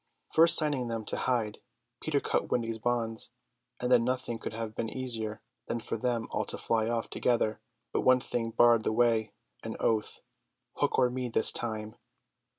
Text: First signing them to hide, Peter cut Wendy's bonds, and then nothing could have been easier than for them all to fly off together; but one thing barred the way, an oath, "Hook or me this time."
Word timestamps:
First 0.31 0.55
signing 0.55 0.87
them 0.87 1.05
to 1.05 1.15
hide, 1.15 1.59
Peter 2.01 2.19
cut 2.19 2.49
Wendy's 2.49 2.79
bonds, 2.79 3.29
and 3.79 3.91
then 3.91 4.03
nothing 4.03 4.39
could 4.39 4.53
have 4.53 4.73
been 4.73 4.89
easier 4.89 5.43
than 5.67 5.79
for 5.79 5.95
them 5.95 6.27
all 6.31 6.43
to 6.45 6.57
fly 6.57 6.89
off 6.89 7.07
together; 7.11 7.61
but 7.93 8.01
one 8.01 8.19
thing 8.19 8.49
barred 8.49 8.83
the 8.83 8.91
way, 8.93 9.31
an 9.61 9.77
oath, 9.79 10.23
"Hook 10.77 10.97
or 10.97 11.11
me 11.11 11.29
this 11.29 11.51
time." 11.51 11.97